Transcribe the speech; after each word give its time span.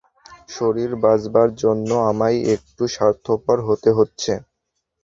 শরীর 0.49 0.91
বাঁচাবার 1.03 1.49
জন্য 1.55 1.89
আমায় 2.09 2.39
একটু 2.55 2.83
স্বার্থপর 2.95 3.57
হতে 3.67 3.89
হচ্ছে। 3.97 4.31